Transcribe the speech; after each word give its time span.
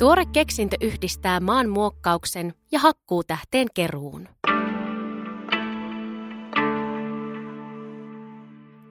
Tuore 0.00 0.24
keksintö 0.32 0.76
yhdistää 0.80 1.40
maan 1.40 1.68
muokkauksen 1.68 2.54
ja 2.72 2.78
hakkuutähteen 2.78 3.66
keruun. 3.74 4.28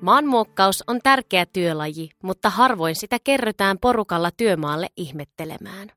Maanmuokkaus 0.02 0.84
on 0.88 1.00
tärkeä 1.04 1.46
työlaji, 1.46 2.10
mutta 2.24 2.50
harvoin 2.50 2.96
sitä 2.96 3.18
kerrytään 3.24 3.78
porukalla 3.82 4.32
työmaalle 4.32 4.88
ihmettelemään. 4.98 5.92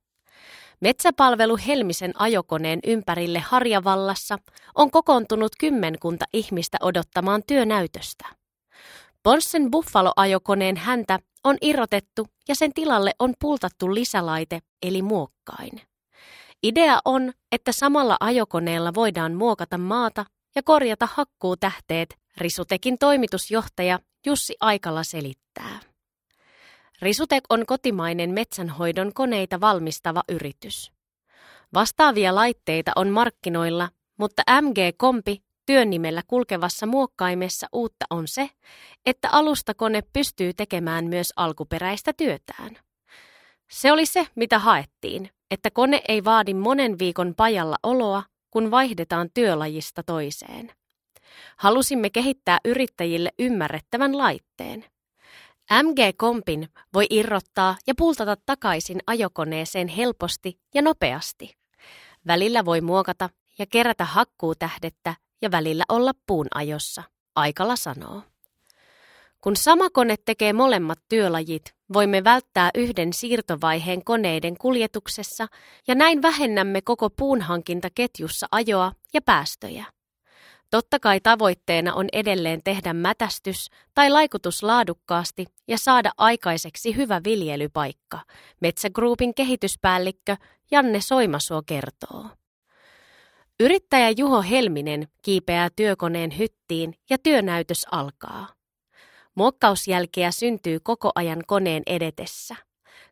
Metsäpalvelu 0.81 1.59
Helmisen 1.67 2.13
ajokoneen 2.19 2.79
ympärille 2.87 3.39
Harjavallassa 3.39 4.39
on 4.75 4.91
kokoontunut 4.91 5.53
kymmenkunta 5.61 6.25
ihmistä 6.33 6.79
odottamaan 6.81 7.43
työnäytöstä. 7.47 8.29
Ponssen 9.23 9.71
Buffalo-ajokoneen 9.71 10.77
häntä 10.77 11.19
on 11.45 11.57
irrotettu 11.61 12.27
ja 12.49 12.55
sen 12.55 12.73
tilalle 12.73 13.13
on 13.19 13.35
pultattu 13.41 13.95
lisälaite 13.95 14.61
eli 14.83 15.03
muokkain. 15.03 15.81
Idea 16.63 16.99
on, 17.05 17.33
että 17.53 17.73
samalla 17.73 18.17
ajokoneella 18.21 18.95
voidaan 18.95 19.35
muokata 19.35 19.79
maata 19.79 20.25
ja 20.55 20.63
korjata 20.63 21.09
hakkuutähteet, 21.13 22.15
Risutekin 22.37 22.99
toimitusjohtaja 22.99 23.99
Jussi 24.27 24.55
Aikala 24.61 25.05
selittää. 25.05 25.81
Risutek 27.03 27.45
on 27.51 27.67
kotimainen 27.67 28.31
metsänhoidon 28.31 29.15
koneita 29.15 29.61
valmistava 29.61 30.23
yritys. 30.29 30.93
Vastaavia 31.75 32.35
laitteita 32.35 32.93
on 32.97 33.09
markkinoilla, 33.09 33.89
mutta 34.19 34.43
MG 34.61 34.77
Kompi 34.97 35.43
työnimellä 35.67 36.23
kulkevassa 36.27 36.87
muokkaimessa 36.87 37.67
uutta 37.73 38.05
on 38.11 38.29
se, 38.29 38.51
että 39.07 39.29
alustakone 39.33 40.03
pystyy 40.13 40.55
tekemään 40.55 41.05
myös 41.05 41.33
alkuperäistä 41.37 42.13
työtään. 42.13 42.79
Se 43.71 43.93
oli 43.93 44.07
se, 44.07 44.27
mitä 44.35 44.59
haettiin, 44.59 45.31
että 45.51 45.71
kone 45.71 46.03
ei 46.09 46.25
vaadi 46.25 46.55
monen 46.55 46.99
viikon 46.99 47.35
pajalla 47.37 47.77
oloa, 47.83 48.23
kun 48.51 48.71
vaihdetaan 48.71 49.29
työlajista 49.35 50.03
toiseen. 50.03 50.73
Halusimme 51.57 52.11
kehittää 52.11 52.59
yrittäjille 52.65 53.31
ymmärrettävän 53.39 54.19
laitteen. 54.19 54.85
MG-kompin 55.83 56.69
voi 56.95 57.07
irrottaa 57.11 57.77
ja 57.87 57.95
pultata 57.99 58.37
takaisin 58.47 59.01
ajokoneeseen 59.07 59.89
helposti 59.89 60.59
ja 60.75 60.83
nopeasti. 60.83 61.55
Välillä 62.27 62.65
voi 62.65 62.81
muokata 62.81 63.31
ja 63.59 63.67
kerätä 63.67 64.05
hakkuutähdettä 64.05 65.15
ja 65.43 65.51
välillä 65.51 65.85
olla 65.89 66.13
puun 66.27 66.47
ajossa, 66.55 67.03
Aikala 67.37 67.77
sanoo. 67.77 68.23
Kun 69.41 69.57
sama 69.57 69.91
kone 69.91 70.17
tekee 70.25 70.53
molemmat 70.53 70.99
työlajit, 71.09 71.75
voimme 71.93 72.25
välttää 72.25 72.71
yhden 72.75 73.13
siirtovaiheen 73.13 74.05
koneiden 74.05 74.59
kuljetuksessa 74.59 75.47
ja 75.87 75.95
näin 75.95 76.23
vähennämme 76.23 76.83
koko 76.83 77.11
puunhankintaketjussa 77.11 78.47
ajoa 78.51 78.93
ja 79.15 79.21
päästöjä. 79.23 79.85
Totta 80.71 80.99
kai 80.99 81.21
tavoitteena 81.21 81.95
on 81.95 82.07
edelleen 82.13 82.61
tehdä 82.65 82.93
mätästys 82.93 83.71
tai 83.95 84.11
laikutus 84.11 84.63
laadukkaasti 84.63 85.47
ja 85.69 85.79
saada 85.79 86.13
aikaiseksi 86.17 86.97
hyvä 86.97 87.21
viljelypaikka, 87.25 88.19
Metsägruupin 88.61 89.35
kehityspäällikkö 89.35 90.37
Janne 90.71 91.01
Soimasuo 91.01 91.63
kertoo. 91.67 92.27
Yrittäjä 93.63 94.11
Juho 94.17 94.43
Helminen 94.43 95.09
kiipeää 95.23 95.69
työkoneen 95.77 96.39
hyttiin 96.39 96.95
ja 97.11 97.19
työnäytös 97.19 97.87
alkaa. 97.93 98.49
Muokkausjälkeä 99.35 100.31
syntyy 100.31 100.81
koko 100.81 101.13
ajan 101.15 101.43
koneen 101.47 101.83
edetessä. 101.87 102.57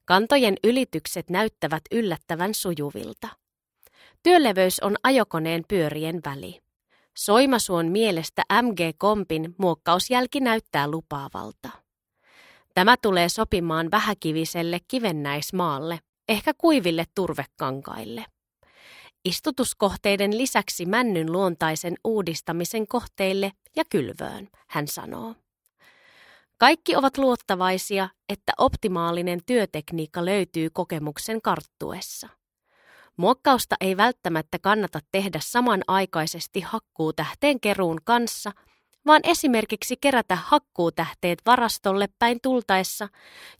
Kantojen 0.04 0.56
ylitykset 0.64 1.30
näyttävät 1.30 1.82
yllättävän 1.90 2.54
sujuvilta. 2.54 3.28
Työleveys 4.22 4.80
on 4.80 4.96
ajokoneen 5.02 5.64
pyörien 5.68 6.20
väli. 6.24 6.60
Soimasuon 7.16 7.86
mielestä 7.86 8.42
MG-kompin 8.62 9.54
muokkausjälki 9.58 10.40
näyttää 10.40 10.90
lupaavalta. 10.90 11.70
Tämä 12.74 12.96
tulee 13.02 13.28
sopimaan 13.28 13.90
vähäkiviselle 13.90 14.78
kivennäismaalle, 14.88 15.98
ehkä 16.28 16.54
kuiville 16.58 17.04
turvekankaille. 17.14 18.24
Istutuskohteiden 19.24 20.38
lisäksi 20.38 20.86
männyn 20.86 21.32
luontaisen 21.32 21.94
uudistamisen 22.04 22.88
kohteille 22.88 23.52
ja 23.76 23.84
kylvöön, 23.90 24.48
hän 24.68 24.88
sanoo. 24.88 25.34
Kaikki 26.58 26.96
ovat 26.96 27.18
luottavaisia, 27.18 28.08
että 28.28 28.52
optimaalinen 28.58 29.40
työtekniikka 29.46 30.24
löytyy 30.24 30.70
kokemuksen 30.70 31.42
karttuessa. 31.42 32.28
Muokkausta 33.16 33.76
ei 33.80 33.96
välttämättä 33.96 34.58
kannata 34.58 35.00
tehdä 35.12 35.40
samanaikaisesti 35.42 36.60
hakkuutähteen 36.60 37.60
keruun 37.60 37.98
kanssa, 38.04 38.52
vaan 39.06 39.20
esimerkiksi 39.24 39.96
kerätä 39.96 40.36
hakkuutähteet 40.36 41.38
varastolle 41.46 42.08
päin 42.18 42.38
tultaessa 42.42 43.08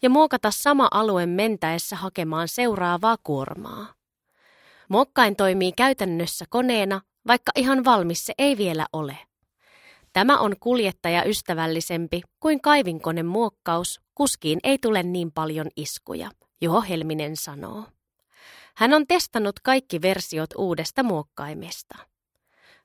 ja 0.03 0.10
muokata 0.10 0.50
sama 0.50 0.88
alue 0.91 1.27
mentäessä 1.27 1.97
hakemaan 1.97 2.48
seuraavaa 2.48 3.16
kuormaa. 3.22 4.00
Muokkain 4.91 5.37
toimii 5.37 5.73
käytännössä 5.73 6.45
koneena, 6.49 7.01
vaikka 7.27 7.53
ihan 7.56 7.84
valmis 7.84 8.27
se 8.27 8.33
ei 8.39 8.56
vielä 8.56 8.87
ole. 8.93 9.19
Tämä 10.12 10.39
on 10.39 10.55
kuljettaja 10.61 11.25
ystävällisempi 11.25 12.23
kuin 12.41 12.61
kaivinkone 12.61 13.23
muokkaus, 13.23 14.01
kuskiin 14.15 14.61
ei 14.62 14.78
tule 14.78 15.03
niin 15.03 15.33
paljon 15.33 15.67
iskuja, 15.77 16.31
Juho 16.61 16.81
Helminen 16.81 17.37
sanoo. 17.37 17.84
Hän 18.77 18.95
on 18.95 19.06
testannut 19.06 19.61
kaikki 19.61 20.03
versiot 20.03 20.51
uudesta 20.56 21.03
muokkaimesta. 21.03 21.97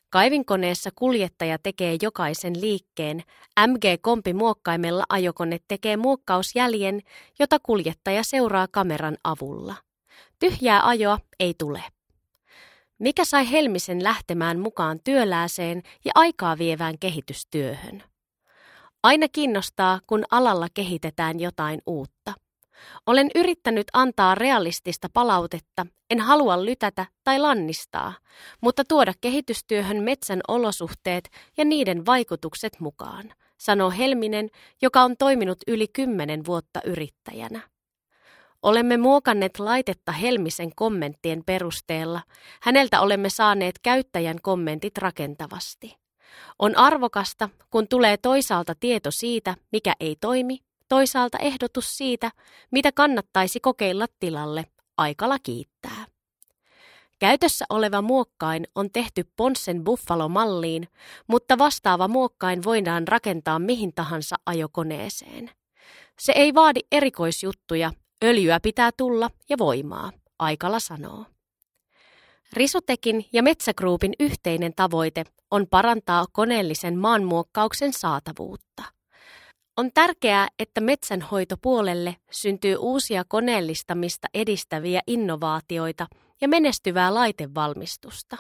Kaivinkoneessa 0.10 0.90
kuljettaja 0.96 1.58
tekee 1.64 1.98
jokaisen 2.02 2.62
liikkeen, 2.62 3.24
MG-kompi 3.68 4.34
muokkaimella 4.34 5.04
ajokone 5.10 5.60
tekee 5.68 5.98
muokkausjäljen, 5.98 7.02
jota 7.40 7.60
kuljettaja 7.60 8.24
seuraa 8.24 8.68
kameran 8.72 9.18
avulla. 9.24 9.85
Tyhjää 10.40 10.88
ajoa 10.88 11.20
ei 11.40 11.54
tule. 11.58 11.84
Mikä 13.00 13.26
sai 13.26 13.52
Helmisen 13.52 14.04
lähtemään 14.04 14.60
mukaan 14.60 15.00
työlääseen 15.04 15.82
ja 16.06 16.12
aikaa 16.16 16.58
vievään 16.58 17.00
kehitystyöhön? 17.00 18.04
Aina 19.04 19.28
kiinnostaa, 19.28 20.00
kun 20.08 20.24
alalla 20.32 20.68
kehitetään 20.74 21.40
jotain 21.40 21.82
uutta. 21.86 22.34
Olen 23.06 23.30
yrittänyt 23.36 23.88
antaa 23.94 24.36
realistista 24.36 25.08
palautetta, 25.14 25.86
en 26.10 26.20
halua 26.20 26.66
lytätä 26.66 27.06
tai 27.24 27.40
lannistaa, 27.40 28.14
mutta 28.62 28.84
tuoda 28.88 29.14
kehitystyöhön 29.22 30.04
metsän 30.04 30.42
olosuhteet 30.48 31.30
ja 31.58 31.66
niiden 31.66 32.06
vaikutukset 32.06 32.80
mukaan, 32.80 33.34
sanoo 33.58 33.92
Helminen, 33.92 34.50
joka 34.82 35.02
on 35.02 35.18
toiminut 35.18 35.58
yli 35.68 35.88
kymmenen 35.88 36.46
vuotta 36.46 36.80
yrittäjänä. 36.86 37.75
Olemme 38.64 38.98
muokanneet 38.98 39.60
laitetta 39.60 40.12
Helmisen 40.12 40.76
kommenttien 40.76 41.44
perusteella. 41.46 42.22
Häneltä 42.62 43.02
olemme 43.02 43.30
saaneet 43.30 43.80
käyttäjän 43.80 44.38
kommentit 44.42 44.98
rakentavasti. 44.98 45.98
On 46.60 46.78
arvokasta, 46.78 47.50
kun 47.70 47.88
tulee 47.88 48.18
toisaalta 48.18 48.76
tieto 48.80 49.12
siitä, 49.12 49.56
mikä 49.72 49.94
ei 50.00 50.16
toimi, 50.22 50.60
toisaalta 50.90 51.38
ehdotus 51.38 51.98
siitä, 51.98 52.32
mitä 52.72 52.92
kannattaisi 52.92 53.60
kokeilla 53.60 54.06
tilalle. 54.20 54.66
Aikala 54.98 55.40
kiittää. 55.40 56.06
Käytössä 57.20 57.66
oleva 57.70 58.02
muokkain 58.02 58.68
on 58.76 58.92
tehty 58.92 59.24
Ponssen 59.36 59.84
Buffalo-malliin, 59.84 60.88
mutta 61.28 61.58
vastaava 61.58 62.08
muokkain 62.08 62.64
voidaan 62.64 63.08
rakentaa 63.08 63.60
mihin 63.60 63.94
tahansa 63.94 64.36
ajokoneeseen. 64.46 65.52
Se 66.20 66.32
ei 66.36 66.54
vaadi 66.54 66.80
erikoisjuttuja, 66.92 67.92
Öljyä 68.24 68.60
pitää 68.60 68.90
tulla 68.98 69.30
ja 69.50 69.58
voimaa, 69.58 70.12
Aikala 70.40 70.80
sanoo. 70.80 71.26
Risutekin 72.54 73.26
ja 73.34 73.44
Metsägruupin 73.44 74.14
yhteinen 74.20 74.74
tavoite 74.76 75.24
on 75.52 75.68
parantaa 75.68 76.26
koneellisen 76.32 77.00
maanmuokkauksen 77.00 77.94
saatavuutta. 77.94 78.84
On 79.78 79.90
tärkeää, 79.94 80.48
että 80.60 80.82
metsänhoitopuolelle 80.82 82.16
syntyy 82.32 82.76
uusia 82.76 83.24
koneellistamista 83.28 84.28
edistäviä 84.34 85.02
innovaatioita 85.08 86.08
ja 86.42 86.48
menestyvää 86.48 87.14
laitevalmistusta. 87.14 88.38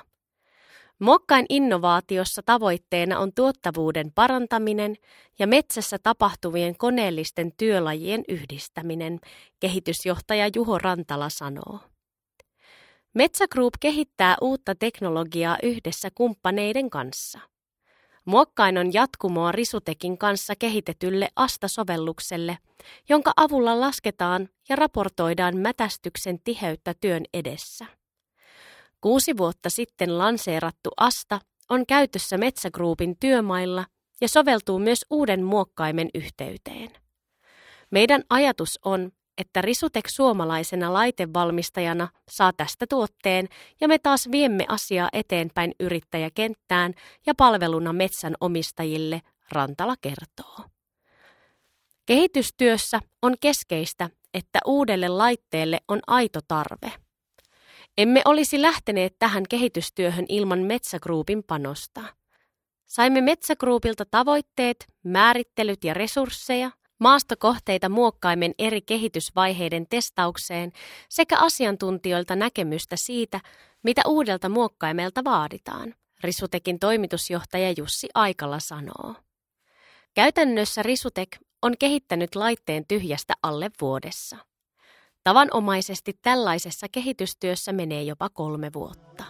Mokkain 0.99 1.45
innovaatiossa 1.49 2.41
tavoitteena 2.45 3.19
on 3.19 3.31
tuottavuuden 3.35 4.11
parantaminen 4.15 4.95
ja 5.39 5.47
metsässä 5.47 5.97
tapahtuvien 6.03 6.77
koneellisten 6.77 7.51
työlajien 7.57 8.23
yhdistäminen, 8.27 9.19
kehitysjohtaja 9.59 10.49
Juho 10.55 10.77
Rantala 10.77 11.29
sanoo. 11.29 11.79
Metsä 13.13 13.47
Group 13.47 13.73
kehittää 13.79 14.35
uutta 14.41 14.75
teknologiaa 14.75 15.57
yhdessä 15.63 16.09
kumppaneiden 16.15 16.89
kanssa. 16.89 17.39
Muokkain 18.25 18.77
on 18.77 18.93
jatkumoa 18.93 19.51
Risutekin 19.51 20.17
kanssa 20.17 20.53
kehitetylle 20.59 21.29
Asta-sovellukselle, 21.35 22.57
jonka 23.09 23.31
avulla 23.37 23.79
lasketaan 23.79 24.49
ja 24.69 24.75
raportoidaan 24.75 25.57
mätästyksen 25.57 26.39
tiheyttä 26.43 26.93
työn 27.01 27.23
edessä. 27.33 27.85
Kuusi 29.05 29.37
vuotta 29.37 29.69
sitten 29.69 30.17
lanseerattu 30.17 30.89
Asta 30.97 31.39
on 31.69 31.85
käytössä 31.85 32.37
Metsägruupin 32.37 33.17
työmailla 33.19 33.85
ja 34.21 34.27
soveltuu 34.27 34.79
myös 34.79 35.05
uuden 35.09 35.43
muokkaimen 35.43 36.09
yhteyteen. 36.13 36.91
Meidän 37.91 38.23
ajatus 38.29 38.79
on, 38.85 39.11
että 39.37 39.61
Risutek 39.61 40.09
suomalaisena 40.09 40.93
laitevalmistajana 40.93 42.07
saa 42.29 42.53
tästä 42.57 42.85
tuotteen 42.89 43.47
ja 43.81 43.87
me 43.87 43.99
taas 43.99 44.31
viemme 44.31 44.65
asiaa 44.67 45.09
eteenpäin 45.13 45.75
yrittäjäkenttään 45.79 46.93
ja 47.25 47.35
palveluna 47.35 47.93
metsän 47.93 48.33
omistajille, 48.39 49.21
Rantala 49.51 49.95
kertoo. 50.01 50.69
Kehitystyössä 52.05 52.99
on 53.21 53.35
keskeistä, 53.41 54.09
että 54.33 54.59
uudelle 54.65 55.07
laitteelle 55.07 55.79
on 55.87 55.99
aito 56.07 56.39
tarve. 56.47 57.04
Emme 57.97 58.21
olisi 58.25 58.61
lähteneet 58.61 59.15
tähän 59.19 59.43
kehitystyöhön 59.49 60.25
ilman 60.29 60.59
Metsägruupin 60.59 61.43
panosta. 61.43 62.01
Saimme 62.85 63.21
Metsägruupilta 63.21 64.05
tavoitteet, 64.11 64.87
määrittelyt 65.03 65.83
ja 65.83 65.93
resursseja– 65.93 66.71
maastokohteita 66.99 67.89
muokkaimen 67.89 68.53
eri 68.59 68.81
kehitysvaiheiden 68.81 69.87
testaukseen 69.87 70.71
sekä 71.09 71.37
asiantuntijoilta 71.39 72.35
näkemystä 72.35 72.95
siitä, 72.95 73.39
mitä 73.83 74.01
uudelta 74.07 74.49
muokkaimelta 74.49 75.23
vaaditaan, 75.23 75.95
Risutekin 76.23 76.79
toimitusjohtaja 76.79 77.73
Jussi 77.77 78.07
Aikala 78.13 78.59
sanoo. 78.59 79.15
Käytännössä 80.13 80.83
Risutek 80.83 81.37
on 81.61 81.73
kehittänyt 81.79 82.35
laitteen 82.35 82.85
tyhjästä 82.87 83.33
alle 83.43 83.71
vuodessa. 83.81 84.37
Tavanomaisesti 85.25 86.13
tällaisessa 86.21 86.87
kehitystyössä 86.91 87.73
menee 87.73 88.03
jopa 88.03 88.29
kolme 88.29 88.73
vuotta. 88.73 89.23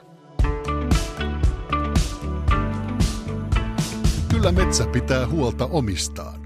Kyllä 4.31 4.51
metsä 4.51 4.86
pitää 4.88 5.27
huolta 5.27 5.65
omistaan. 5.65 6.44